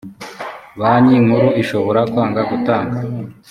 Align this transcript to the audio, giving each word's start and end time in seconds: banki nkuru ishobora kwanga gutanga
banki 0.79 1.15
nkuru 1.25 1.47
ishobora 1.61 2.01
kwanga 2.11 2.41
gutanga 2.49 2.97